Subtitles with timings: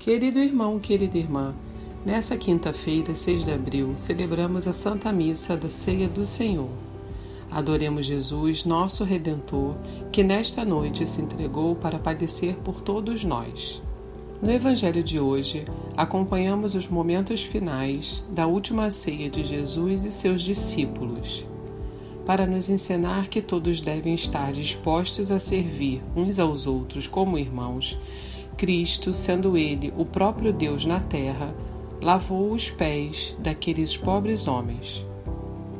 [0.00, 1.54] Querido irmão, querida irmã,
[2.06, 6.70] nessa quinta-feira, 6 de abril, celebramos a Santa Missa da Ceia do Senhor.
[7.50, 9.76] Adoremos Jesus, nosso Redentor,
[10.10, 13.82] que nesta noite se entregou para padecer por todos nós.
[14.40, 20.40] No Evangelho de hoje, acompanhamos os momentos finais da última ceia de Jesus e seus
[20.40, 21.46] discípulos,
[22.24, 28.00] para nos ensinar que todos devem estar dispostos a servir uns aos outros como irmãos
[28.60, 31.54] Cristo, sendo Ele o próprio Deus na terra,
[31.98, 35.06] lavou os pés daqueles pobres homens.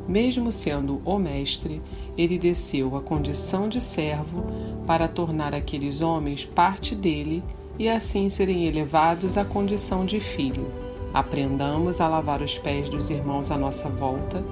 [0.07, 1.79] Mesmo sendo o Mestre,
[2.17, 4.43] ele desceu à condição de servo
[4.87, 7.43] para tornar aqueles homens parte dele
[7.77, 10.65] e assim serem elevados à condição de filho.
[11.13, 14.43] Aprendamos a lavar os pés dos irmãos à nossa volta,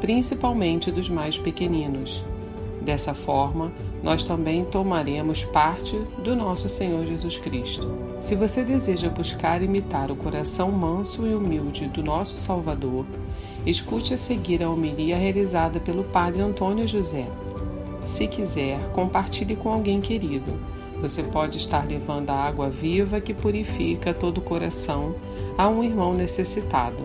[0.00, 2.24] principalmente dos mais pequeninos.
[2.84, 7.90] Dessa forma, nós também tomaremos parte do nosso Senhor Jesus Cristo.
[8.20, 13.06] Se você deseja buscar imitar o coração manso e humilde do nosso Salvador,
[13.64, 17.26] escute a seguir a homilia realizada pelo Padre Antônio José.
[18.04, 20.52] Se quiser, compartilhe com alguém querido.
[21.00, 25.14] Você pode estar levando a água viva que purifica todo o coração
[25.56, 27.02] a um irmão necessitado.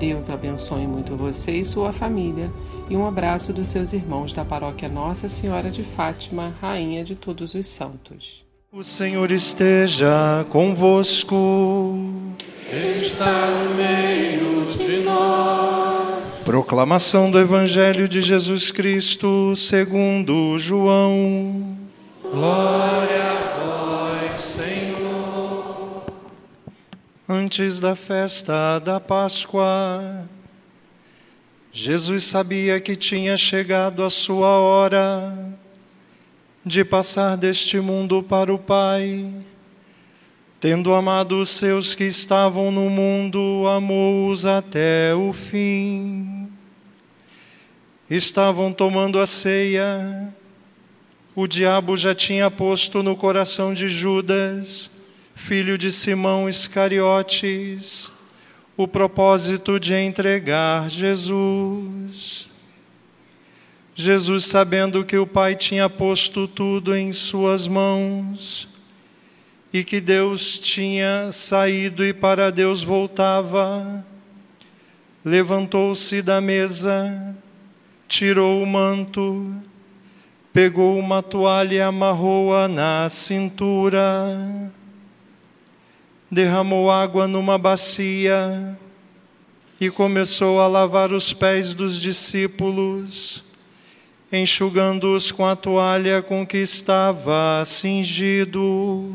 [0.00, 2.50] Deus abençoe muito você e sua família
[2.90, 7.54] e um abraço dos seus irmãos da paróquia Nossa Senhora de Fátima, Rainha de Todos
[7.54, 8.44] os Santos.
[8.72, 11.96] O Senhor esteja convosco.
[13.02, 16.32] está no meio de nós.
[16.44, 21.76] Proclamação do Evangelho de Jesus Cristo segundo João.
[22.22, 26.02] Glória a vós, Senhor.
[27.28, 30.26] Antes da festa da Páscoa,
[31.70, 35.36] Jesus sabia que tinha chegado a sua hora
[36.64, 39.30] de passar deste mundo para o Pai.
[40.60, 46.48] Tendo amado os seus que estavam no mundo, amou-os até o fim.
[48.10, 50.34] Estavam tomando a ceia.
[51.34, 54.90] O diabo já tinha posto no coração de Judas,
[55.36, 58.10] filho de Simão Iscariotes,
[58.78, 62.48] o propósito de entregar Jesus.
[63.96, 68.68] Jesus, sabendo que o Pai tinha posto tudo em suas mãos
[69.72, 74.06] e que Deus tinha saído e para Deus voltava,
[75.24, 77.36] levantou-se da mesa,
[78.06, 79.52] tirou o manto,
[80.52, 84.70] pegou uma toalha e amarrou-a na cintura
[86.30, 88.76] derramou água numa bacia
[89.80, 93.44] e começou a lavar os pés dos discípulos,
[94.32, 99.10] enxugando-os com a toalha com que estava cingido.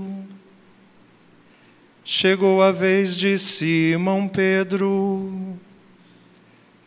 [2.06, 5.58] Chegou a vez de Simão Pedro.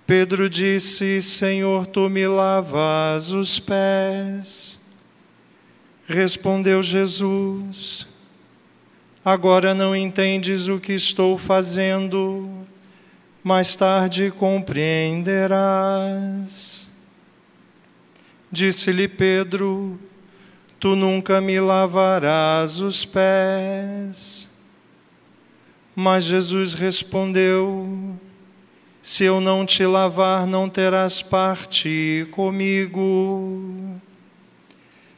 [0.06, 4.78] Pedro disse: Senhor, tu me lavas os pés.
[6.06, 8.06] Respondeu Jesus:
[9.26, 12.48] Agora não entendes o que estou fazendo,
[13.42, 16.88] mais tarde compreenderás.
[18.52, 19.98] Disse-lhe Pedro:
[20.78, 24.48] Tu nunca me lavarás os pés.
[25.92, 28.16] Mas Jesus respondeu:
[29.02, 34.00] Se eu não te lavar, não terás parte comigo.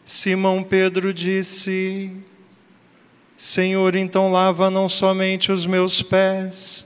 [0.03, 2.11] Simão Pedro disse:
[3.41, 6.85] Senhor, então lava não somente os meus pés,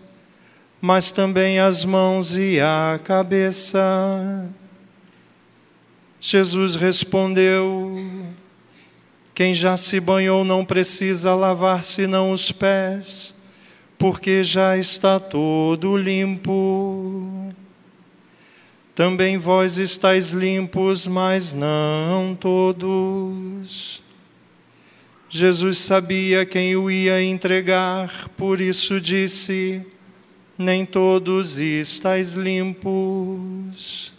[0.83, 4.51] mas também as mãos e a cabeça.
[6.21, 7.97] Jesus respondeu:
[9.35, 13.34] Quem já se banhou não precisa lavar senão os pés,
[13.97, 17.51] porque já está todo limpo.
[18.95, 24.03] Também vós estáis limpos, mas não todos.
[25.34, 29.80] Jesus sabia quem o ia entregar, por isso disse:
[30.59, 34.12] Nem todos estáis limpos.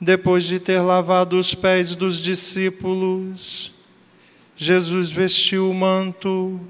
[0.00, 3.72] Depois de ter lavado os pés dos discípulos,
[4.56, 6.60] Jesus vestiu o manto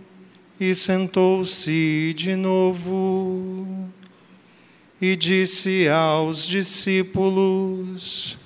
[0.60, 3.90] e sentou-se de novo
[5.00, 8.41] e disse aos discípulos: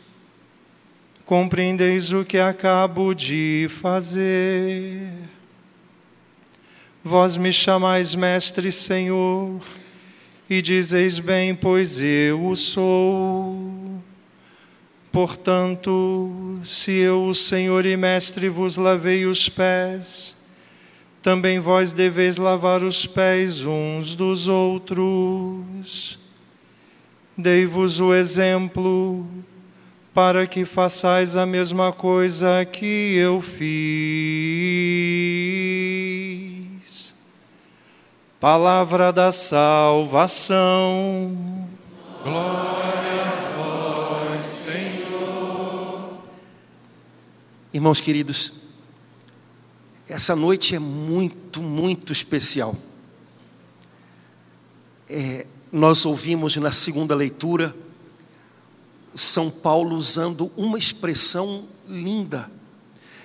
[1.26, 5.10] compreendeis o que acabo de fazer.
[7.02, 9.60] Vós me chamais Mestre Senhor,
[10.48, 14.00] e dizeis bem, pois eu o sou.
[15.10, 20.36] Portanto, se eu, o Senhor e Mestre, vos lavei os pés,
[21.20, 26.20] também vós deveis lavar os pés uns dos outros.
[27.36, 29.26] Dei-vos o exemplo,
[30.16, 33.66] para que façais a mesma coisa que eu fiz.
[38.40, 40.56] Palavra da salvação.
[42.24, 46.18] Glória a vós, Senhor.
[47.74, 48.54] Irmãos queridos,
[50.08, 52.74] essa noite é muito, muito especial.
[55.10, 57.76] É, nós ouvimos na segunda leitura
[59.16, 62.50] São Paulo usando uma expressão linda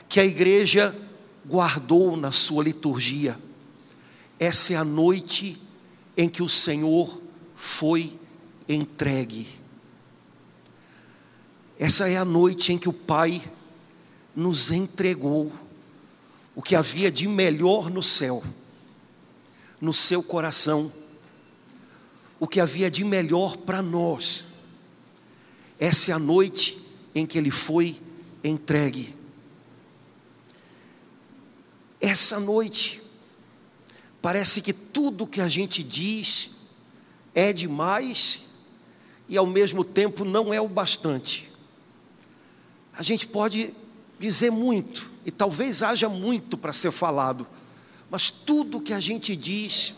[0.07, 0.95] que a igreja
[1.45, 3.37] guardou na sua liturgia.
[4.39, 5.61] Essa é a noite
[6.15, 7.21] em que o Senhor
[7.55, 8.17] foi
[8.67, 9.47] entregue.
[11.77, 13.41] Essa é a noite em que o Pai
[14.35, 15.51] nos entregou
[16.55, 18.43] o que havia de melhor no céu,
[19.79, 20.91] no seu coração,
[22.39, 24.50] o que havia de melhor para nós.
[25.81, 26.79] Essa é a noite
[27.15, 27.99] em que ele foi
[28.43, 29.15] entregue.
[31.99, 33.01] Essa noite,
[34.21, 36.51] parece que tudo que a gente diz
[37.33, 38.45] é demais
[39.27, 41.51] e ao mesmo tempo não é o bastante.
[42.93, 43.73] A gente pode
[44.19, 47.47] dizer muito, e talvez haja muito para ser falado,
[48.07, 49.95] mas tudo que a gente diz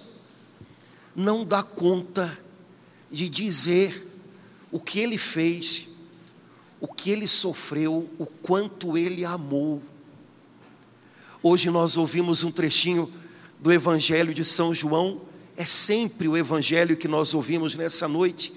[1.13, 2.39] não dá conta
[3.12, 4.12] de dizer
[4.74, 5.88] o que ele fez,
[6.81, 9.80] o que ele sofreu, o quanto ele amou.
[11.44, 13.14] Hoje nós ouvimos um trechinho
[13.60, 15.22] do Evangelho de São João,
[15.56, 18.52] é sempre o Evangelho que nós ouvimos nessa noite,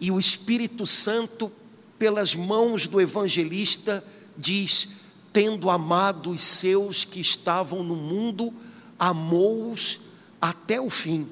[0.00, 1.52] e o Espírito Santo,
[1.96, 4.04] pelas mãos do evangelista,
[4.36, 4.88] diz:
[5.32, 8.52] tendo amado os seus que estavam no mundo,
[8.98, 10.00] amou-os
[10.40, 11.28] até o fim.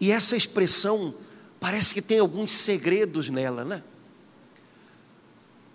[0.00, 1.14] E essa expressão
[1.62, 3.84] parece que tem alguns segredos nela, né?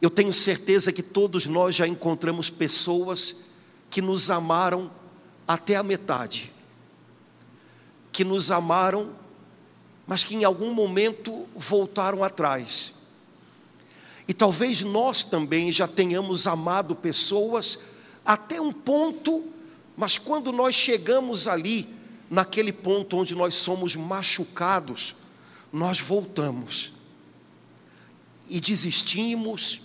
[0.01, 3.37] Eu tenho certeza que todos nós já encontramos pessoas
[3.89, 4.91] que nos amaram
[5.47, 6.53] até a metade,
[8.11, 9.15] que nos amaram,
[10.05, 12.93] mas que em algum momento voltaram atrás
[14.27, 17.79] e talvez nós também já tenhamos amado pessoas
[18.25, 19.45] até um ponto,
[19.95, 21.87] mas quando nós chegamos ali,
[22.29, 25.15] naquele ponto onde nós somos machucados,
[25.71, 26.93] nós voltamos
[28.49, 29.81] e desistimos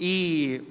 [0.00, 0.62] e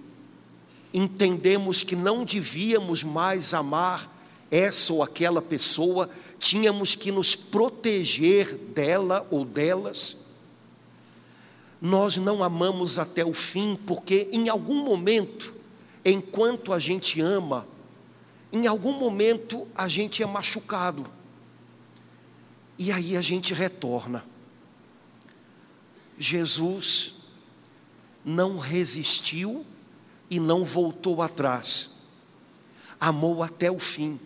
[0.94, 4.10] entendemos que não devíamos mais amar
[4.50, 10.22] essa ou aquela pessoa, tínhamos que nos proteger dela ou delas
[11.82, 15.52] nós não amamos até o fim, porque em algum momento,
[16.06, 17.68] enquanto a gente ama,
[18.54, 21.04] em algum momento a gente é machucado.
[22.78, 24.24] E aí a gente retorna.
[26.22, 27.16] Jesus
[28.24, 29.66] não resistiu
[30.30, 31.90] e não voltou atrás.
[33.00, 34.20] Amou até o fim.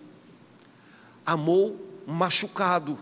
[1.26, 3.00] Amou machucado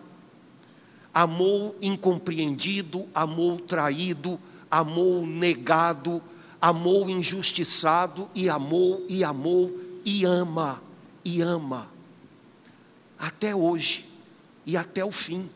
[1.13, 4.40] amou incompreendido, amou traído,
[4.72, 6.22] amou negado,
[6.60, 9.72] amou injustiçado e amou e amou
[10.04, 10.81] e ama
[11.24, 11.92] e ama
[13.19, 14.09] até hoje
[14.66, 15.47] e até o fim.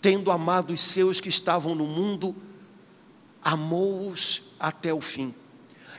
[0.00, 2.34] Tendo amado os seus que estavam no mundo,
[3.42, 5.34] amou-os até o fim.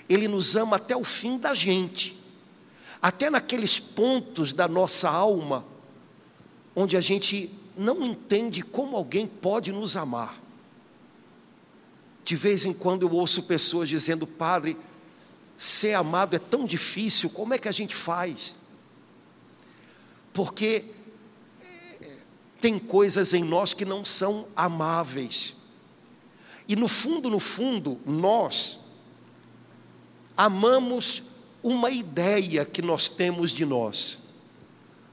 [0.08, 2.20] Ele nos ama até o fim da gente,
[3.02, 5.66] até naqueles pontos da nossa alma
[6.76, 10.40] onde a gente não entende como alguém pode nos amar.
[12.24, 14.78] De vez em quando eu ouço pessoas dizendo, Padre,
[15.58, 18.56] ser amado é tão difícil, como é que a gente faz?
[20.32, 20.86] Porque
[22.60, 25.56] tem coisas em nós que não são amáveis.
[26.68, 28.80] E no fundo, no fundo, nós
[30.38, 31.24] amamos
[31.64, 34.30] uma ideia que nós temos de nós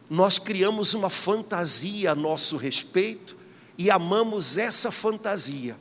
[0.09, 3.37] nós criamos uma fantasia a nosso respeito
[3.77, 5.77] e amamos essa fantasia,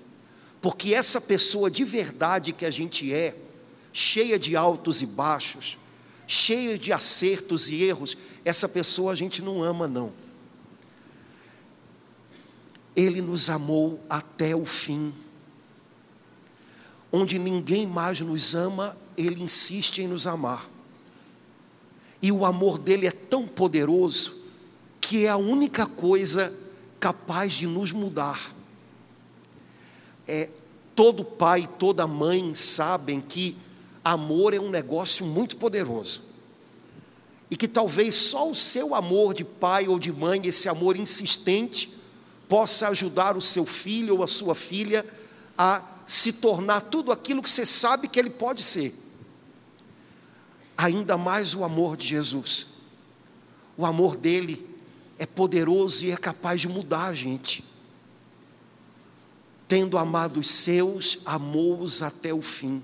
[0.61, 3.35] porque essa pessoa de verdade que a gente é,
[3.93, 5.77] cheia de altos e baixos,
[6.27, 10.11] cheia de acertos e erros, essa pessoa a gente não ama, não.
[12.95, 15.13] Ele nos amou até o fim.
[17.11, 20.69] Onde ninguém mais nos ama, Ele insiste em nos amar.
[22.21, 24.35] E o amor dele é tão poderoso
[24.99, 26.51] que é a única coisa
[26.99, 28.51] capaz de nos mudar.
[30.27, 30.49] É,
[30.95, 33.55] todo pai, toda mãe sabem que
[34.03, 36.23] amor é um negócio muito poderoso.
[37.49, 41.94] e que talvez só o seu amor de pai ou de mãe, esse amor insistente,
[42.47, 45.05] possa ajudar o seu filho ou a sua filha
[45.57, 48.93] a se tornar tudo aquilo que você sabe que ele pode ser.
[50.77, 52.67] Ainda mais o amor de Jesus.
[53.77, 54.67] O amor dele
[55.17, 57.63] é poderoso e é capaz de mudar a gente.
[59.67, 62.83] Tendo amado os seus, amou-os até o fim.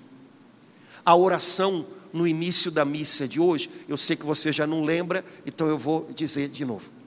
[1.06, 5.24] A oração no início da missa de hoje, eu sei que você já não lembra,
[5.46, 7.01] então eu vou dizer de novo.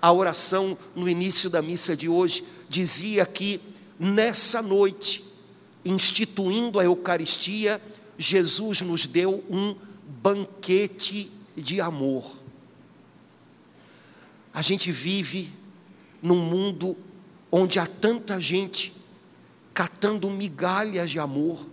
[0.00, 3.60] A oração no início da missa de hoje dizia que
[3.98, 5.24] nessa noite,
[5.84, 7.80] instituindo a Eucaristia,
[8.18, 9.76] Jesus nos deu um
[10.22, 12.36] banquete de amor.
[14.52, 15.52] A gente vive
[16.22, 16.96] num mundo
[17.50, 18.92] onde há tanta gente
[19.72, 21.66] catando migalhas de amor,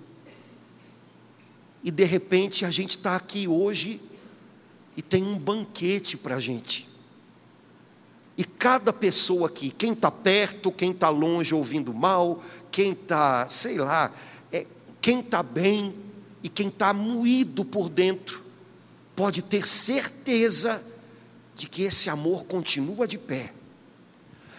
[1.83, 4.01] e de repente a gente está aqui hoje
[4.95, 6.92] e tem um banquete para a gente.
[8.63, 12.41] Cada pessoa aqui, quem está perto, quem está longe ouvindo mal,
[12.71, 14.09] quem está, sei lá,
[14.53, 14.65] é,
[15.01, 15.93] quem está bem
[16.41, 18.41] e quem está moído por dentro,
[19.17, 20.81] pode ter certeza
[21.53, 23.51] de que esse amor continua de pé.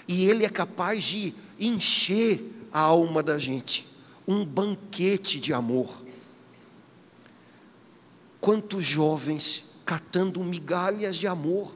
[0.07, 3.89] E ele é capaz de encher a alma da gente
[4.29, 6.05] um banquete de amor.
[8.39, 11.75] Quantos jovens catando migalhas de amor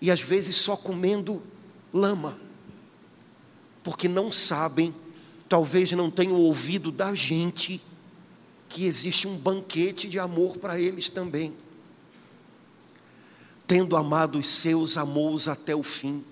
[0.00, 1.42] e às vezes só comendo
[1.92, 2.36] lama,
[3.82, 4.94] porque não sabem,
[5.48, 7.80] talvez não tenham ouvido da gente
[8.68, 11.54] que existe um banquete de amor para eles também
[13.66, 16.24] tendo amado os seus, amou-os até o fim.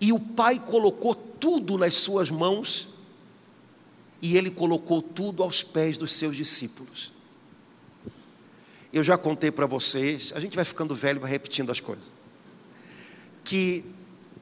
[0.00, 2.88] E o Pai colocou tudo nas suas mãos,
[4.20, 7.12] e ele colocou tudo aos pés dos seus discípulos.
[8.92, 12.12] Eu já contei para vocês, a gente vai ficando velho, vai repetindo as coisas.
[13.48, 13.82] Que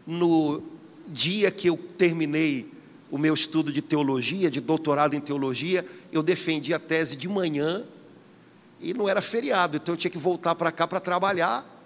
[0.05, 0.63] no
[1.07, 2.73] dia que eu terminei
[3.11, 7.85] o meu estudo de teologia, de doutorado em teologia, eu defendi a tese de manhã
[8.81, 11.77] e não era feriado, então eu tinha que voltar para cá para trabalhar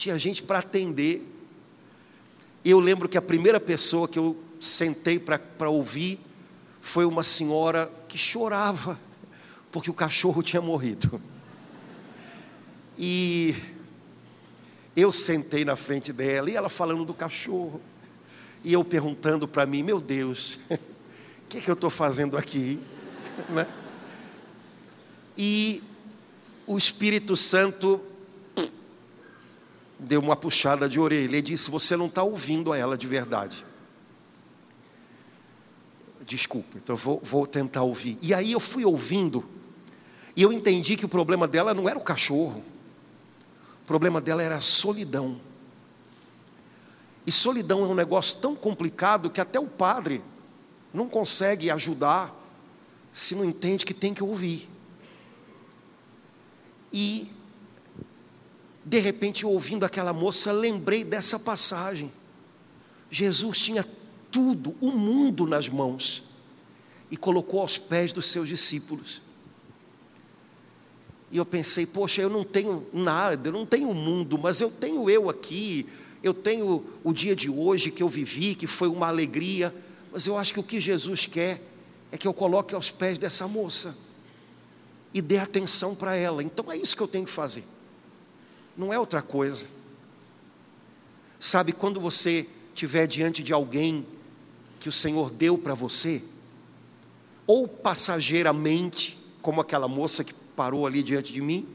[0.00, 1.22] tinha gente para atender.
[2.64, 6.18] Eu lembro que a primeira pessoa que eu sentei para ouvir
[6.80, 8.98] foi uma senhora que chorava,
[9.70, 11.20] porque o cachorro tinha morrido.
[12.98, 13.54] E
[15.00, 17.80] eu sentei na frente dela e ela falando do cachorro.
[18.62, 20.78] E eu perguntando para mim, meu Deus, o
[21.48, 22.80] que, que eu estou fazendo aqui?
[23.48, 23.66] Né?
[25.38, 25.82] E
[26.66, 28.00] o Espírito Santo
[29.98, 33.64] deu uma puxada de orelha e disse: Você não está ouvindo a ela de verdade.
[36.26, 38.18] Desculpa, então vou, vou tentar ouvir.
[38.20, 39.48] E aí eu fui ouvindo,
[40.36, 42.62] e eu entendi que o problema dela não era o cachorro,
[43.90, 45.40] problema dela era a solidão.
[47.26, 50.22] E solidão é um negócio tão complicado que até o padre
[50.94, 52.32] não consegue ajudar
[53.12, 54.68] se não entende que tem que ouvir.
[56.92, 57.32] E
[58.84, 62.12] de repente, ouvindo aquela moça, lembrei dessa passagem.
[63.10, 63.84] Jesus tinha
[64.30, 66.22] tudo, o mundo nas mãos,
[67.10, 69.20] e colocou aos pés dos seus discípulos.
[71.30, 74.70] E eu pensei, poxa, eu não tenho nada, eu não tenho o mundo, mas eu
[74.70, 75.86] tenho eu aqui,
[76.22, 79.74] eu tenho o dia de hoje que eu vivi, que foi uma alegria,
[80.12, 81.62] mas eu acho que o que Jesus quer
[82.10, 83.96] é que eu coloque aos pés dessa moça
[85.14, 86.42] e dê atenção para ela.
[86.42, 87.64] Então é isso que eu tenho que fazer
[88.80, 89.66] não é outra coisa.
[91.38, 94.06] Sabe, quando você estiver diante de alguém
[94.78, 96.22] que o Senhor deu para você,
[97.46, 101.66] ou passageiramente, como aquela moça que parou ali diante de mim,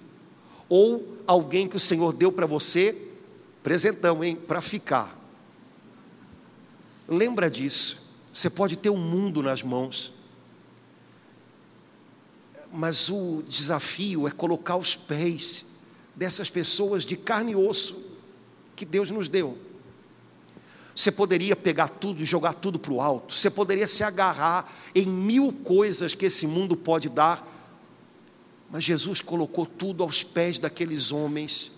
[0.69, 2.95] ou alguém que o Senhor deu para você,
[3.63, 5.19] presentão, hein, para ficar.
[7.07, 8.13] Lembra disso.
[8.31, 10.13] Você pode ter o um mundo nas mãos,
[12.71, 15.65] mas o desafio é colocar os pés
[16.15, 18.05] dessas pessoas de carne e osso
[18.75, 19.57] que Deus nos deu.
[20.93, 25.07] Você poderia pegar tudo e jogar tudo para o alto, você poderia se agarrar em
[25.07, 27.54] mil coisas que esse mundo pode dar,
[28.69, 31.71] mas Jesus colocou tudo aos pés daqueles homens,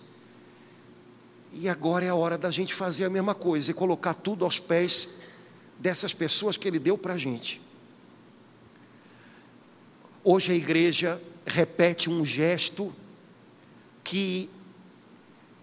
[1.52, 4.58] e agora é a hora da gente fazer a mesma coisa e colocar tudo aos
[4.58, 5.08] pés
[5.78, 7.60] dessas pessoas que Ele deu para a gente.
[10.22, 12.94] Hoje a igreja repete um gesto
[14.04, 14.50] que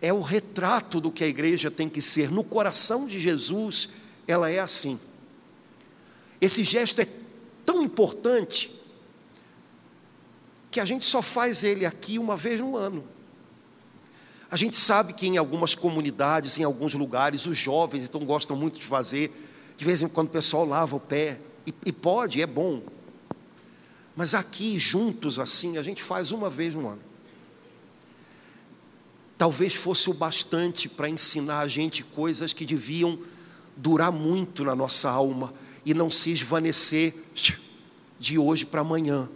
[0.02, 2.32] é o retrato do que a igreja tem que ser.
[2.32, 3.90] No coração de Jesus,
[4.28, 5.00] ela é assim.
[6.40, 7.08] Esse gesto é
[7.66, 8.72] tão importante
[10.76, 13.02] que a gente só faz ele aqui uma vez no ano.
[14.52, 18.78] A gente sabe que em algumas comunidades, em alguns lugares, os jovens então gostam muito
[18.78, 19.32] de fazer.
[19.78, 21.40] De vez em quando o pessoal lava o pé.
[21.66, 22.84] E, e pode, é bom.
[24.18, 27.02] Mas aqui, juntos assim, a gente faz uma vez no ano.
[29.38, 33.18] Talvez fosse o bastante para ensinar a gente coisas que deviam
[33.78, 35.54] durar muito na nossa alma
[35.86, 37.16] e não se esvanecer
[38.20, 39.30] de hoje para amanhã.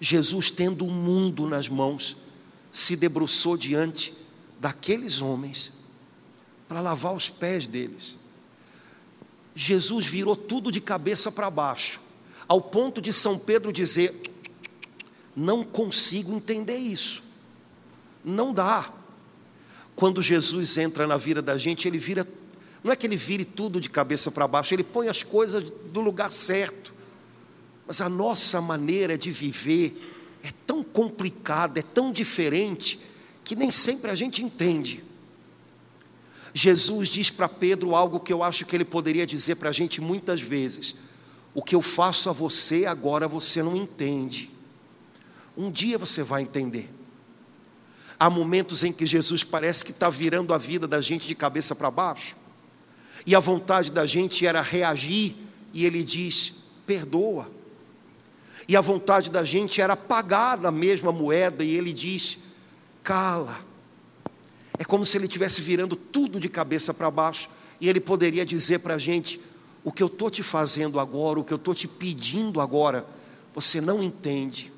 [0.00, 2.16] Jesus, tendo o mundo nas mãos,
[2.72, 4.14] se debruçou diante
[4.60, 5.72] daqueles homens
[6.68, 8.18] para lavar os pés deles.
[9.54, 12.00] Jesus virou tudo de cabeça para baixo,
[12.46, 14.14] ao ponto de São Pedro dizer:
[15.34, 17.22] Não consigo entender isso,
[18.22, 18.92] não dá.
[19.94, 22.28] Quando Jesus entra na vida da gente, ele vira,
[22.84, 26.02] não é que ele vire tudo de cabeça para baixo, ele põe as coisas do
[26.02, 26.94] lugar certo.
[27.86, 33.00] Mas a nossa maneira de viver é tão complicada, é tão diferente,
[33.44, 35.04] que nem sempre a gente entende.
[36.52, 40.00] Jesus diz para Pedro algo que eu acho que ele poderia dizer para a gente
[40.00, 40.94] muitas vezes:
[41.54, 44.50] O que eu faço a você, agora você não entende.
[45.56, 46.92] Um dia você vai entender.
[48.18, 51.74] Há momentos em que Jesus parece que está virando a vida da gente de cabeça
[51.74, 52.34] para baixo,
[53.26, 55.36] e a vontade da gente era reagir,
[55.74, 56.54] e ele diz:
[56.86, 57.55] perdoa.
[58.68, 62.38] E a vontade da gente era pagar na mesma moeda, e ele diz:
[63.02, 63.64] cala.
[64.78, 67.48] É como se ele estivesse virando tudo de cabeça para baixo,
[67.80, 69.40] e ele poderia dizer para a gente:
[69.84, 73.06] o que eu estou te fazendo agora, o que eu estou te pedindo agora,
[73.54, 74.72] você não entende,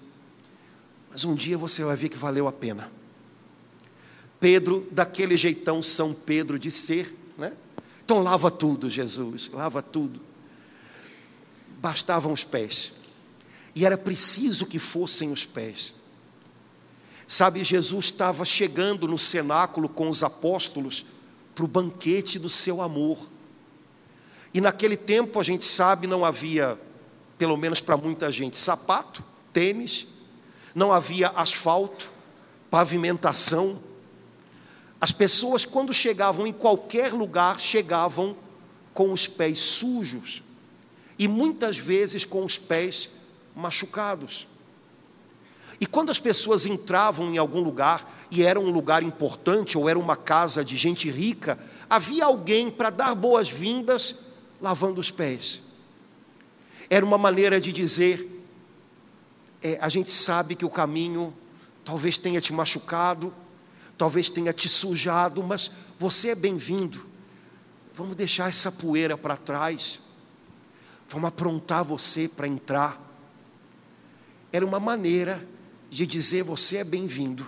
[1.10, 2.92] mas um dia você vai ver que valeu a pena.
[4.38, 7.56] Pedro, daquele jeitão São Pedro de ser, né?
[8.04, 10.20] Então lava tudo, Jesus, lava tudo.
[11.80, 12.97] Bastavam os pés
[13.78, 15.94] e era preciso que fossem os pés.
[17.28, 21.06] Sabe, Jesus estava chegando no cenáculo com os apóstolos
[21.54, 23.16] para o banquete do seu amor.
[24.52, 26.76] E naquele tempo a gente sabe não havia,
[27.38, 29.22] pelo menos para muita gente, sapato,
[29.52, 30.08] tênis,
[30.74, 32.10] não havia asfalto,
[32.68, 33.80] pavimentação.
[35.00, 38.36] As pessoas, quando chegavam em qualquer lugar, chegavam
[38.92, 40.42] com os pés sujos
[41.16, 43.10] e muitas vezes com os pés
[43.58, 44.46] machucados.
[45.80, 49.98] E quando as pessoas entravam em algum lugar, e era um lugar importante, ou era
[49.98, 51.58] uma casa de gente rica,
[51.90, 54.26] havia alguém para dar boas-vindas
[54.60, 55.60] lavando os pés.
[56.88, 58.44] Era uma maneira de dizer:
[59.60, 61.34] é, a gente sabe que o caminho
[61.84, 63.34] talvez tenha te machucado,
[63.96, 67.06] talvez tenha te sujado, mas você é bem-vindo.
[67.92, 70.00] Vamos deixar essa poeira para trás,
[71.08, 73.07] vamos aprontar você para entrar
[74.58, 75.46] era uma maneira
[75.88, 77.46] de dizer: Você é bem-vindo.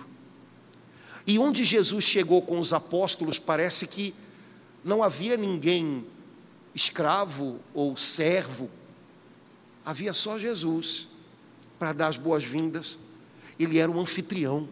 [1.27, 4.15] E onde Jesus chegou com os apóstolos, parece que
[4.83, 6.05] não havia ninguém
[6.73, 8.69] escravo ou servo,
[9.85, 11.09] havia só Jesus
[11.77, 12.97] para dar as boas-vindas.
[13.59, 14.67] Ele era um anfitrião.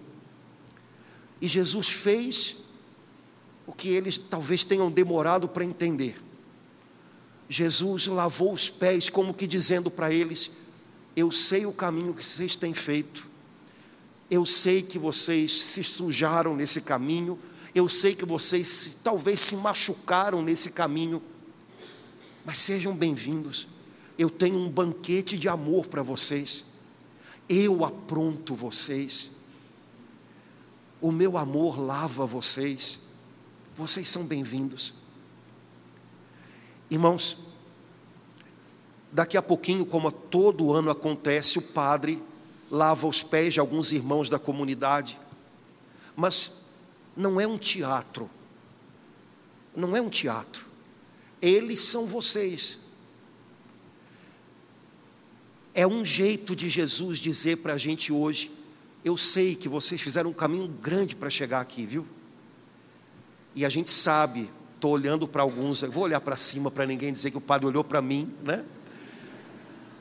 [1.41, 2.55] E Jesus fez
[3.67, 6.19] o que eles talvez tenham demorado para entender.
[7.47, 10.51] Jesus lavou os pés, como que dizendo para eles:
[11.19, 13.27] eu sei o caminho que vocês têm feito.
[14.31, 17.37] Eu sei que vocês se sujaram nesse caminho.
[17.75, 21.21] Eu sei que vocês talvez se machucaram nesse caminho.
[22.45, 23.67] Mas sejam bem-vindos.
[24.17, 26.63] Eu tenho um banquete de amor para vocês.
[27.49, 29.31] Eu apronto vocês.
[31.01, 32.99] O meu amor lava vocês.
[33.75, 34.93] Vocês são bem-vindos.
[36.89, 37.48] Irmãos,
[39.11, 42.21] Daqui a pouquinho, como todo ano acontece, o padre
[42.69, 45.19] lava os pés de alguns irmãos da comunidade.
[46.15, 46.63] Mas
[47.15, 48.29] não é um teatro.
[49.75, 50.67] Não é um teatro.
[51.41, 52.77] Eles são vocês.
[55.73, 58.51] É um jeito de Jesus dizer para a gente hoje:
[59.03, 62.05] eu sei que vocês fizeram um caminho grande para chegar aqui, viu?
[63.55, 67.31] E a gente sabe, estou olhando para alguns, vou olhar para cima para ninguém dizer
[67.31, 68.65] que o padre olhou para mim, né?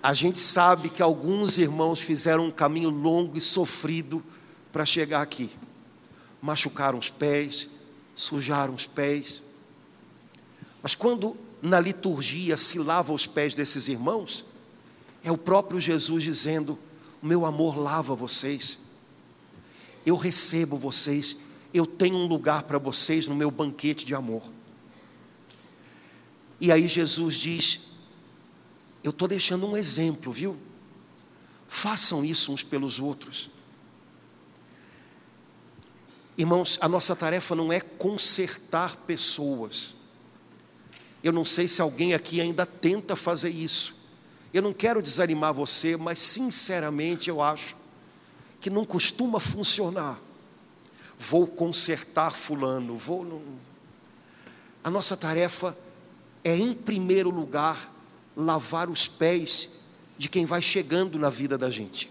[0.03, 4.23] A gente sabe que alguns irmãos fizeram um caminho longo e sofrido
[4.73, 5.51] para chegar aqui.
[6.41, 7.69] Machucaram os pés,
[8.15, 9.43] sujaram os pés.
[10.83, 14.45] Mas quando na liturgia se lava os pés desses irmãos,
[15.25, 16.79] é o próprio Jesus dizendo:
[17.21, 18.79] O meu amor lava vocês,
[20.07, 21.37] eu recebo vocês,
[21.75, 24.43] eu tenho um lugar para vocês no meu banquete de amor.
[26.61, 27.88] E aí Jesus diz:
[29.09, 30.59] eu estou deixando um exemplo, viu?
[31.67, 33.49] Façam isso uns pelos outros.
[36.37, 39.95] Irmãos, a nossa tarefa não é consertar pessoas.
[41.25, 43.97] Eu não sei se alguém aqui ainda tenta fazer isso.
[44.53, 47.77] Eu não quero desanimar você, mas sinceramente eu acho
[48.61, 50.21] que não costuma funcionar.
[51.19, 53.43] Vou consertar Fulano, vou.
[54.85, 55.75] A nossa tarefa
[56.45, 57.97] é, em primeiro lugar,
[58.39, 59.69] lavar os pés
[60.17, 62.09] de quem vai chegando na vida da gente.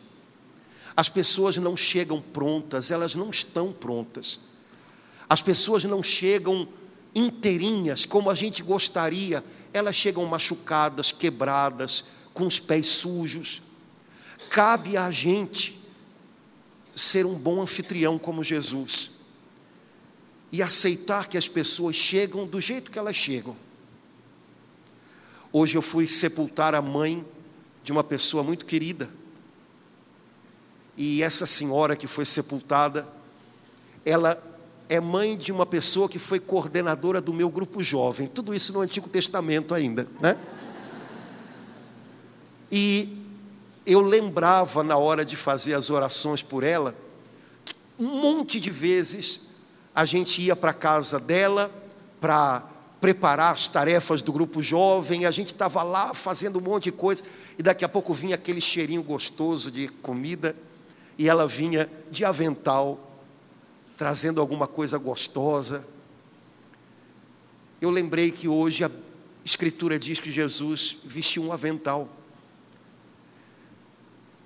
[0.96, 4.40] As pessoas não chegam prontas, elas não estão prontas.
[5.30, 6.68] As pessoas não chegam
[7.16, 13.62] inteirinhas como a gente gostaria, elas chegam machucadas, quebradas, com os pés sujos.
[14.50, 15.82] Cabe a gente
[16.96, 19.12] ser um bom anfitrião como Jesus
[20.52, 23.56] e aceitar que as pessoas chegam do jeito que elas chegam.
[25.52, 27.26] Hoje eu fui sepultar a mãe
[27.84, 29.10] de uma pessoa muito querida.
[30.98, 33.08] E essa senhora que foi sepultada,
[34.06, 34.42] ela
[34.90, 38.28] é mãe de uma pessoa que foi coordenadora do meu grupo jovem.
[38.28, 40.38] Tudo isso no Antigo Testamento ainda, né?
[42.72, 43.18] E
[43.86, 46.96] eu lembrava na hora de fazer as orações por ela,
[47.98, 49.48] um monte de vezes
[49.96, 51.72] a gente ia para a casa dela
[52.20, 52.64] para
[53.00, 57.24] preparar as tarefas do grupo jovem, a gente estava lá fazendo um monte de coisa,
[57.58, 60.56] e daqui a pouco vinha aquele cheirinho gostoso de comida,
[61.18, 63.00] e ela vinha de avental,
[63.96, 65.88] trazendo alguma coisa gostosa.
[67.80, 68.92] Eu lembrei que hoje a
[69.44, 72.10] Escritura diz que Jesus vestiu um avental.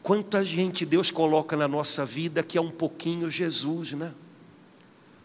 [0.03, 4.13] Quanta gente Deus coloca na nossa vida que é um pouquinho Jesus, né?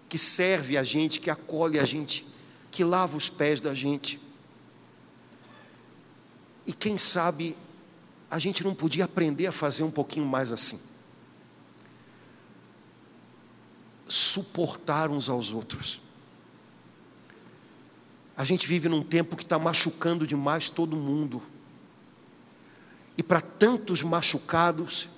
[0.08, 2.26] Que serve a gente, que acolhe a gente
[2.76, 4.20] que lava os pés da gente.
[6.66, 7.56] E quem sabe
[8.30, 10.78] a gente não podia aprender a fazer um pouquinho mais assim.
[14.06, 16.02] Suportar uns aos outros.
[18.36, 21.40] A gente vive num tempo que está machucando demais todo mundo.
[23.16, 25.08] E para tantos machucados,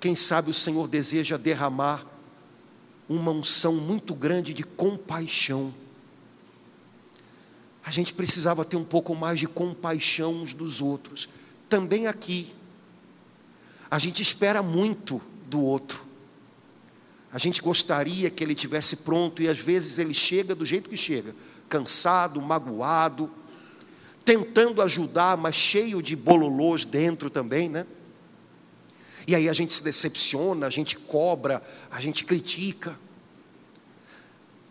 [0.00, 2.06] quem sabe o Senhor deseja derramar
[3.06, 5.74] uma unção muito grande de compaixão
[7.86, 11.28] a gente precisava ter um pouco mais de compaixão uns dos outros.
[11.68, 12.52] Também aqui,
[13.88, 16.04] a gente espera muito do outro.
[17.32, 20.96] A gente gostaria que ele tivesse pronto e às vezes ele chega do jeito que
[20.96, 21.32] chega,
[21.68, 23.30] cansado, magoado,
[24.24, 27.86] tentando ajudar, mas cheio de bololôs dentro também, né?
[29.28, 32.98] E aí a gente se decepciona, a gente cobra, a gente critica.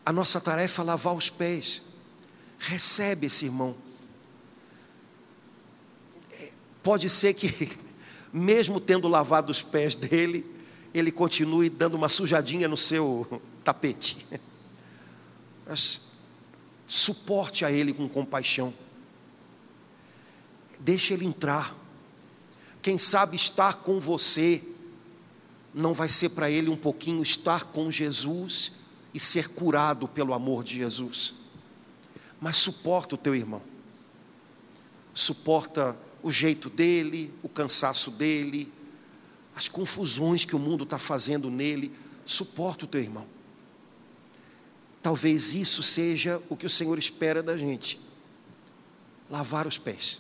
[0.06, 1.82] A nossa tarefa é lavar os pés.
[2.67, 3.75] Recebe esse irmão.
[6.82, 7.71] Pode ser que,
[8.34, 10.45] mesmo tendo lavado os pés dele,
[10.93, 14.25] ele continue dando uma sujadinha no seu tapete.
[15.67, 16.01] Mas
[16.88, 18.73] suporte a ele com compaixão.
[20.80, 21.75] Deixe ele entrar.
[22.82, 24.63] Quem sabe estar com você
[25.71, 28.71] não vai ser para ele um pouquinho estar com Jesus
[29.13, 31.44] e ser curado pelo amor de Jesus
[32.39, 33.62] mas suporta o teu irmão.
[35.13, 38.71] Suporta o jeito dele, o cansaço dele,
[39.56, 41.91] as confusões que o mundo está fazendo nele.
[42.26, 43.26] Suporta o teu irmão.
[45.02, 48.02] Talvez isso seja o que o Senhor espera da gente.
[49.30, 50.19] Lavar os pés.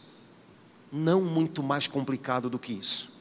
[0.91, 3.13] Não muito mais complicado do que isso.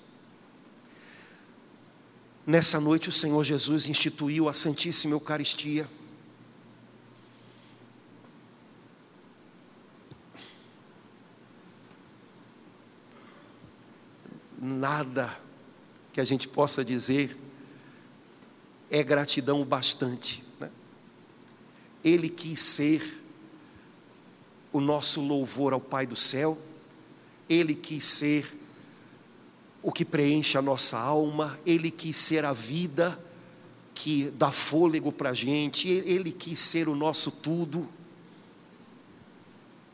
[2.46, 5.88] Nessa noite, o Senhor Jesus instituiu a Santíssima Eucaristia.
[14.64, 15.38] Nada
[16.10, 17.36] que a gente possa dizer
[18.90, 20.42] é gratidão bastante.
[20.58, 20.70] Né?
[22.02, 23.22] Ele quis ser
[24.72, 26.58] o nosso louvor ao Pai do céu,
[27.48, 28.58] Ele quis ser
[29.82, 33.22] o que preenche a nossa alma, Ele quis ser a vida
[33.94, 37.88] que dá fôlego para a gente, Ele quis ser o nosso tudo,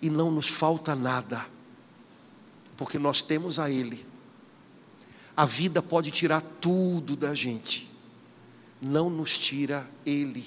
[0.00, 1.44] e não nos falta nada,
[2.76, 4.09] porque nós temos a Ele
[5.40, 7.90] a vida pode tirar tudo da gente,
[8.78, 10.46] não nos tira Ele.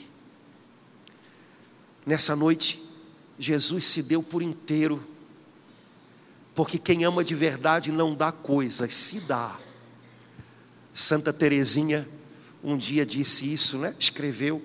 [2.06, 2.80] Nessa noite,
[3.40, 5.04] Jesus se deu por inteiro,
[6.54, 9.60] porque quem ama de verdade não dá coisas, se dá.
[10.94, 12.08] Santa Teresinha
[12.64, 13.96] um dia disse isso, né?
[13.98, 14.62] Escreveu: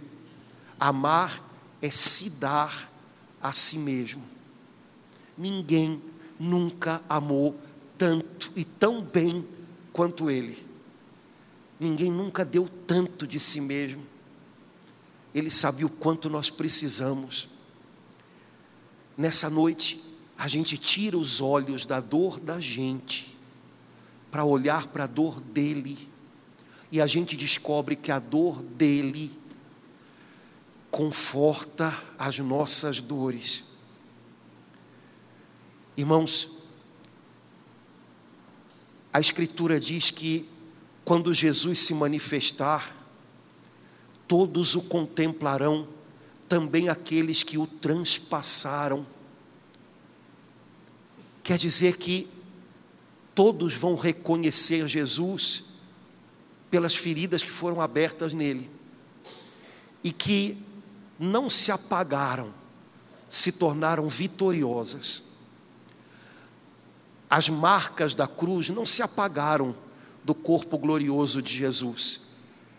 [0.78, 1.42] amar
[1.80, 2.92] é se dar
[3.40, 4.22] a si mesmo.
[5.38, 6.02] Ninguém
[6.38, 7.58] nunca amou
[7.96, 9.56] tanto e tão bem
[9.92, 10.66] quanto ele.
[11.78, 14.02] Ninguém nunca deu tanto de si mesmo.
[15.34, 17.48] Ele sabia o quanto nós precisamos.
[19.16, 20.02] Nessa noite,
[20.36, 23.36] a gente tira os olhos da dor da gente
[24.30, 25.96] para olhar para a dor dele,
[26.92, 29.30] e a gente descobre que a dor dele
[30.90, 33.64] conforta as nossas dores.
[35.96, 36.57] Irmãos,
[39.12, 40.48] a Escritura diz que
[41.04, 42.94] quando Jesus se manifestar,
[44.26, 45.88] todos o contemplarão,
[46.48, 49.06] também aqueles que o transpassaram.
[51.42, 52.28] Quer dizer que
[53.34, 55.64] todos vão reconhecer Jesus
[56.70, 58.70] pelas feridas que foram abertas nele
[60.04, 60.58] e que
[61.18, 62.52] não se apagaram,
[63.28, 65.22] se tornaram vitoriosas.
[67.28, 69.74] As marcas da cruz não se apagaram
[70.24, 72.20] do corpo glorioso de Jesus,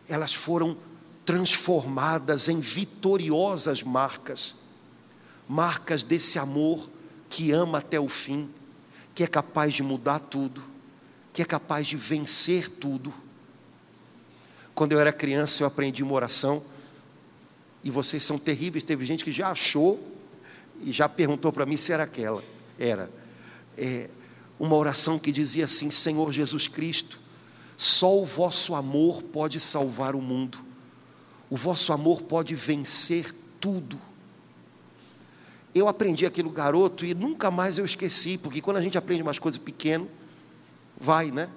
[0.07, 0.77] elas foram
[1.25, 4.55] transformadas em vitoriosas marcas,
[5.47, 6.89] marcas desse amor
[7.29, 8.49] que ama até o fim,
[9.13, 10.61] que é capaz de mudar tudo,
[11.31, 13.13] que é capaz de vencer tudo.
[14.73, 16.63] Quando eu era criança, eu aprendi uma oração,
[17.83, 18.83] e vocês são terríveis.
[18.83, 19.99] Teve gente que já achou
[20.81, 22.43] e já perguntou para mim se era aquela.
[22.77, 23.11] Era.
[23.77, 24.09] É,
[24.59, 27.19] uma oração que dizia assim: Senhor Jesus Cristo,
[27.77, 30.57] só o vosso amor pode salvar o mundo,
[31.49, 33.97] o vosso amor pode vencer tudo.
[35.73, 39.39] Eu aprendi aquilo garoto e nunca mais eu esqueci, porque quando a gente aprende umas
[39.39, 40.09] coisas pequenas,
[40.99, 41.49] vai, né?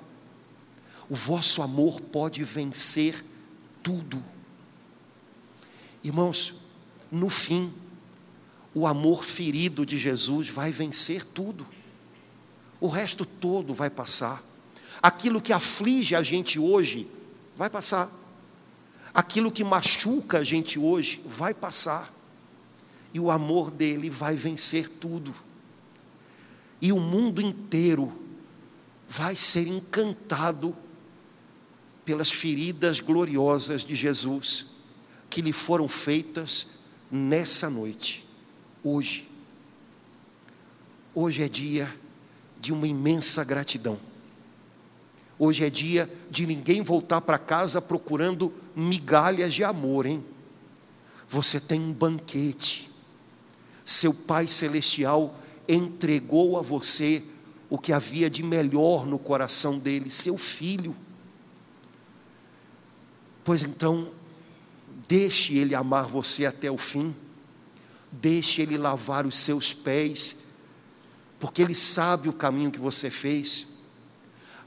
[1.08, 3.24] O vosso amor pode vencer
[3.82, 4.22] tudo.
[6.04, 6.54] Irmãos,
[7.10, 7.72] no fim,
[8.74, 11.66] o amor ferido de Jesus vai vencer tudo
[12.82, 14.42] o resto todo vai passar.
[15.00, 17.06] Aquilo que aflige a gente hoje
[17.56, 18.10] vai passar.
[19.14, 22.12] Aquilo que machuca a gente hoje vai passar.
[23.14, 25.32] E o amor dele vai vencer tudo.
[26.80, 28.20] E o mundo inteiro
[29.08, 30.76] vai ser encantado
[32.04, 34.66] pelas feridas gloriosas de Jesus
[35.30, 36.66] que lhe foram feitas
[37.08, 38.26] nessa noite,
[38.82, 39.30] hoje.
[41.14, 42.01] Hoje é dia
[42.62, 43.98] de uma imensa gratidão.
[45.36, 50.24] Hoje é dia de ninguém voltar para casa procurando migalhas de amor, hein?
[51.28, 52.88] Você tem um banquete.
[53.84, 55.34] Seu Pai Celestial
[55.68, 57.24] entregou a você
[57.68, 60.94] o que havia de melhor no coração dele, seu filho.
[63.42, 64.12] Pois então,
[65.08, 67.12] deixe ele amar você até o fim,
[68.12, 70.36] deixe ele lavar os seus pés
[71.42, 73.66] porque Ele sabe o caminho que você fez.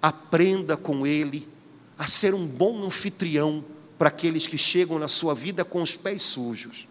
[0.01, 1.47] Aprenda com Ele
[1.97, 3.63] a ser um bom anfitrião
[3.97, 6.85] para aqueles que chegam na sua vida com os pés sujos.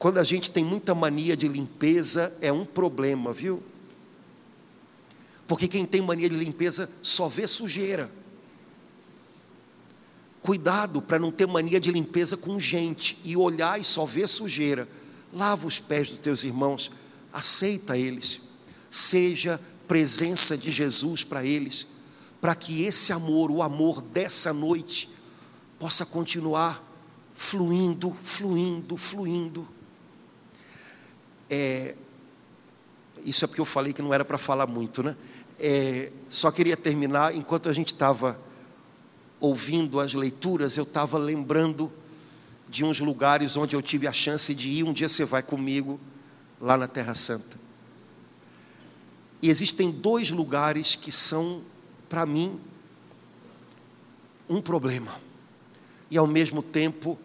[0.00, 3.62] Quando a gente tem muita mania de limpeza, é um problema, viu?
[5.46, 8.10] Porque quem tem mania de limpeza só vê sujeira.
[10.40, 14.88] Cuidado para não ter mania de limpeza com gente e olhar e só ver sujeira.
[15.32, 16.90] Lava os pés dos teus irmãos,
[17.32, 18.50] aceita eles
[18.92, 21.86] seja presença de Jesus para eles,
[22.42, 25.08] para que esse amor, o amor dessa noite,
[25.78, 26.86] possa continuar
[27.34, 29.66] fluindo, fluindo, fluindo.
[31.48, 31.94] É,
[33.24, 35.16] isso é porque eu falei que não era para falar muito, né?
[35.58, 38.38] É, só queria terminar, enquanto a gente estava
[39.40, 41.90] ouvindo as leituras, eu estava lembrando
[42.68, 44.84] de uns lugares onde eu tive a chance de ir.
[44.84, 45.98] Um dia você vai comigo
[46.60, 47.61] lá na Terra Santa.
[49.42, 51.64] E existem dois lugares que são,
[52.08, 52.60] para mim,
[54.48, 55.20] um problema.
[56.08, 57.18] E ao mesmo tempo,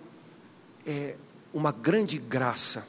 [0.86, 1.16] é
[1.54, 2.88] uma grande graça.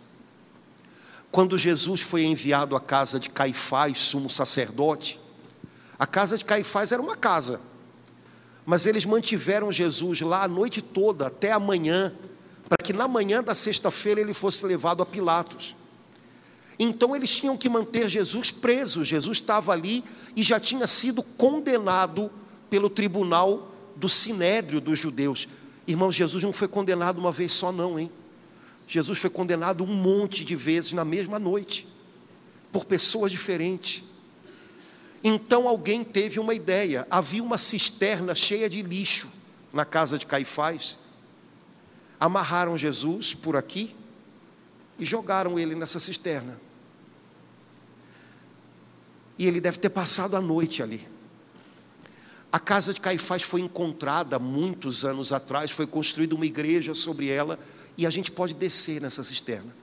[1.30, 5.20] Quando Jesus foi enviado à casa de Caifás, sumo sacerdote,
[5.98, 7.60] a casa de Caifás era uma casa,
[8.64, 12.14] mas eles mantiveram Jesus lá a noite toda, até amanhã,
[12.68, 15.74] para que na manhã da sexta-feira ele fosse levado a Pilatos.
[16.78, 19.04] Então eles tinham que manter Jesus preso.
[19.04, 20.04] Jesus estava ali
[20.36, 22.30] e já tinha sido condenado
[22.70, 25.48] pelo tribunal do sinédrio dos judeus.
[25.86, 28.10] Irmãos, Jesus não foi condenado uma vez só, não, hein?
[28.86, 31.86] Jesus foi condenado um monte de vezes na mesma noite,
[32.72, 34.04] por pessoas diferentes.
[35.22, 39.28] Então alguém teve uma ideia: havia uma cisterna cheia de lixo
[39.72, 40.96] na casa de Caifás.
[42.20, 43.94] Amarraram Jesus por aqui
[44.98, 46.67] e jogaram ele nessa cisterna.
[49.38, 51.06] E ele deve ter passado a noite ali.
[52.50, 57.58] A casa de Caifás foi encontrada muitos anos atrás, foi construída uma igreja sobre ela,
[57.96, 59.74] e a gente pode descer nessa cisterna.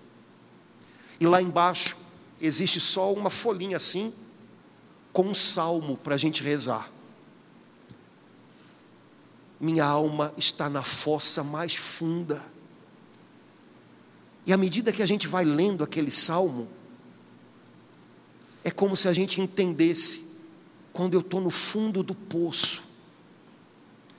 [1.19, 1.95] E lá embaixo
[2.41, 4.13] existe só uma folhinha assim,
[5.13, 6.89] com um salmo para a gente rezar.
[9.59, 12.43] Minha alma está na fossa mais funda.
[14.45, 16.67] E à medida que a gente vai lendo aquele salmo,
[18.65, 20.25] é como se a gente entendesse,
[20.91, 22.81] quando eu estou no fundo do poço,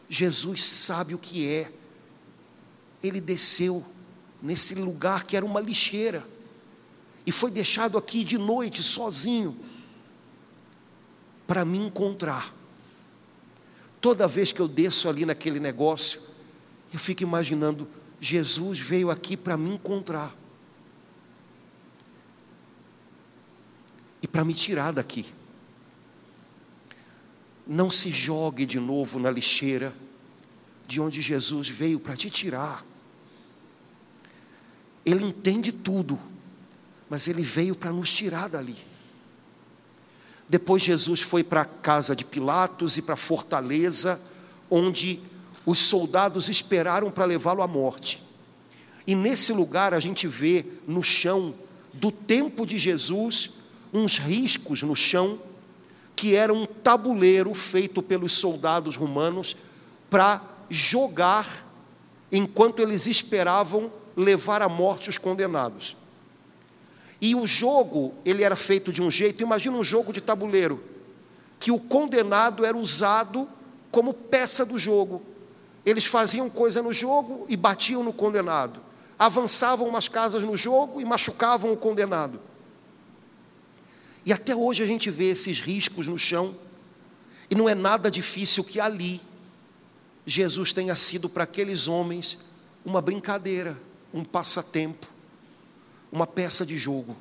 [0.08, 1.72] Jesus sabe o que é.
[3.02, 3.84] Ele desceu
[4.40, 6.24] nesse lugar que era uma lixeira
[7.26, 9.58] e foi deixado aqui de noite sozinho
[11.44, 12.54] para me encontrar.
[14.00, 16.20] Toda vez que eu desço ali naquele negócio,
[16.92, 17.88] eu fico imaginando,
[18.20, 20.32] Jesus veio aqui para me encontrar.
[24.22, 25.26] E para me tirar daqui.
[27.66, 29.94] Não se jogue de novo na lixeira
[30.86, 32.84] de onde Jesus veio para te tirar.
[35.04, 36.18] Ele entende tudo,
[37.08, 38.76] mas ele veio para nos tirar dali.
[40.48, 44.20] Depois Jesus foi para a casa de Pilatos e para a fortaleza,
[44.70, 45.20] onde
[45.64, 48.22] os soldados esperaram para levá-lo à morte.
[49.06, 51.54] E nesse lugar a gente vê no chão
[51.92, 53.52] do tempo de Jesus
[53.92, 55.38] uns riscos no chão
[56.16, 59.54] que era um tabuleiro feito pelos soldados romanos
[60.08, 61.64] para jogar
[62.32, 65.94] enquanto eles esperavam levar à morte os condenados.
[67.20, 70.82] E o jogo, ele era feito de um jeito, imagina um jogo de tabuleiro,
[71.60, 73.48] que o condenado era usado
[73.90, 75.22] como peça do jogo.
[75.84, 78.80] Eles faziam coisa no jogo e batiam no condenado.
[79.18, 82.40] Avançavam umas casas no jogo e machucavam o condenado.
[84.26, 86.58] E até hoje a gente vê esses riscos no chão,
[87.48, 89.20] e não é nada difícil que ali
[90.26, 92.36] Jesus tenha sido para aqueles homens
[92.84, 93.80] uma brincadeira,
[94.12, 95.06] um passatempo,
[96.10, 97.16] uma peça de jogo.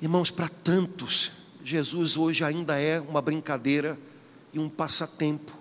[0.00, 1.30] Irmãos, para tantos,
[1.62, 3.96] Jesus hoje ainda é uma brincadeira
[4.52, 5.56] e um passatempo.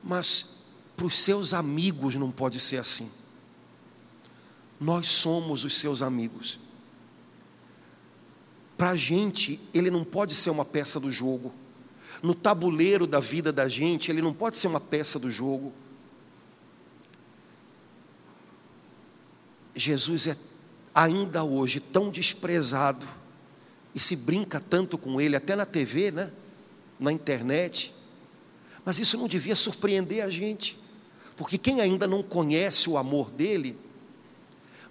[0.00, 0.62] Mas
[0.96, 3.10] para os seus amigos não pode ser assim.
[4.80, 6.58] Nós somos os seus amigos.
[8.76, 11.52] Para a gente, ele não pode ser uma peça do jogo.
[12.22, 15.72] No tabuleiro da vida da gente, ele não pode ser uma peça do jogo.
[19.76, 20.36] Jesus é
[20.94, 23.06] ainda hoje tão desprezado
[23.94, 26.30] e se brinca tanto com ele, até na TV, né?
[26.98, 27.94] na internet.
[28.84, 30.78] Mas isso não devia surpreender a gente,
[31.36, 33.78] porque quem ainda não conhece o amor dele,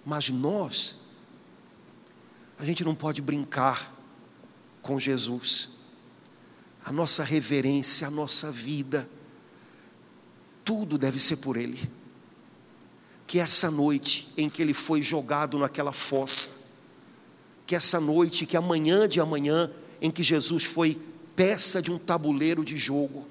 [0.04, 0.96] mas nós,
[2.58, 3.92] a gente não pode brincar
[4.82, 5.70] com Jesus.
[6.84, 9.08] A nossa reverência, a nossa vida,
[10.64, 11.90] tudo deve ser por Ele.
[13.26, 16.50] Que essa noite em que Ele foi jogado naquela fossa,
[17.66, 21.00] que essa noite, que amanhã de amanhã, em que Jesus foi
[21.34, 23.26] peça de um tabuleiro de jogo,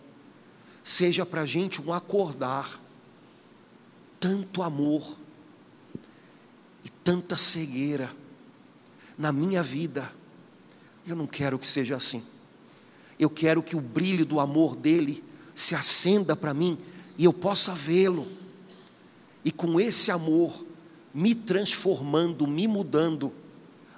[0.83, 2.81] seja para a gente um acordar,
[4.19, 5.17] tanto amor,
[7.03, 8.11] tanta cegueira
[9.17, 10.11] na minha vida.
[11.05, 12.23] Eu não quero que seja assim.
[13.19, 16.77] Eu quero que o brilho do amor dele se acenda para mim
[17.17, 18.27] e eu possa vê-lo.
[19.45, 20.65] E com esse amor
[21.13, 23.31] me transformando, me mudando,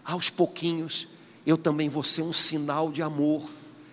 [0.03, 1.07] aos pouquinhos,
[1.45, 3.49] eu também vou ser um sinal de amor.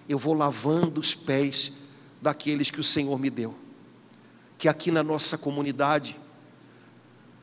[0.08, 1.72] Eu vou lavando os pés
[2.20, 3.54] daqueles que o Senhor me deu.
[4.58, 6.20] Que aqui na nossa comunidade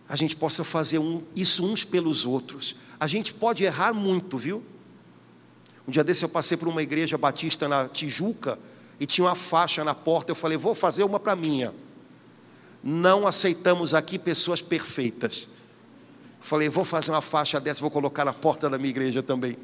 [0.09, 2.75] a gente possa fazer um, isso uns pelos outros.
[2.99, 4.63] A gente pode errar muito, viu?
[5.87, 8.57] Um dia desse eu passei por uma igreja batista na Tijuca
[8.99, 10.31] e tinha uma faixa na porta.
[10.31, 11.71] Eu falei, vou fazer uma para minha.
[12.83, 15.47] Não aceitamos aqui pessoas perfeitas.
[16.41, 19.55] Falei, vou fazer uma faixa dessa, vou colocar na porta da minha igreja também.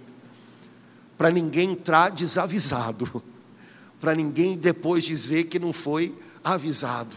[1.18, 3.24] Para ninguém entrar desavisado.
[4.00, 7.16] Para ninguém depois dizer que não foi avisado.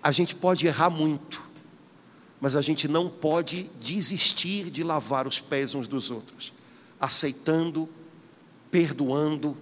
[0.00, 1.47] A gente pode errar muito
[2.40, 6.52] mas a gente não pode desistir de lavar os pés uns dos outros,
[7.00, 7.88] aceitando,
[8.70, 9.56] perdoando,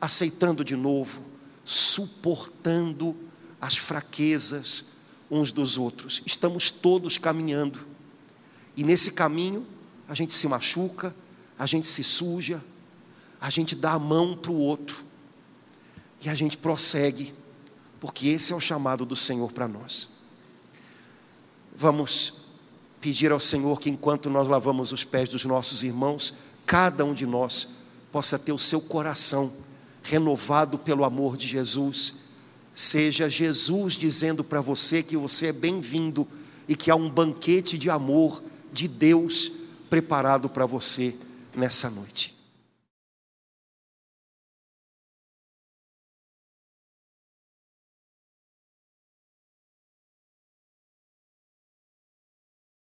[0.00, 1.22] aceitando de novo,
[1.64, 3.16] suportando
[3.60, 4.84] as fraquezas
[5.30, 6.22] uns dos outros.
[6.24, 7.86] Estamos todos caminhando,
[8.76, 9.66] e nesse caminho
[10.06, 11.14] a gente se machuca,
[11.58, 12.62] a gente se suja,
[13.40, 15.04] a gente dá a mão para o outro,
[16.22, 17.32] e a gente prossegue,
[18.00, 20.08] porque esse é o chamado do Senhor para nós.
[21.80, 22.32] Vamos
[23.00, 26.34] pedir ao Senhor que enquanto nós lavamos os pés dos nossos irmãos,
[26.66, 27.68] cada um de nós
[28.10, 29.52] possa ter o seu coração
[30.02, 32.14] renovado pelo amor de Jesus,
[32.74, 36.26] seja Jesus dizendo para você que você é bem-vindo
[36.66, 39.52] e que há um banquete de amor de Deus
[39.88, 41.14] preparado para você
[41.54, 42.37] nessa noite.